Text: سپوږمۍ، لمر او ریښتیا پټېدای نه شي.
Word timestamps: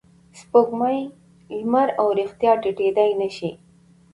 سپوږمۍ، 0.39 0.99
لمر 1.59 1.87
او 1.99 2.07
ریښتیا 2.19 2.53
پټېدای 2.61 3.09
نه 3.21 3.29
شي. 3.35 3.51